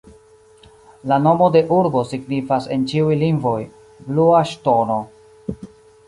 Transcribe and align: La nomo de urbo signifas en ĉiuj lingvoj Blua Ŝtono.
La 1.09 1.17
nomo 1.25 1.49
de 1.55 1.59
urbo 1.79 2.01
signifas 2.13 2.67
en 2.75 2.87
ĉiuj 2.91 3.17
lingvoj 3.25 3.59
Blua 4.07 4.41
Ŝtono. 4.53 4.97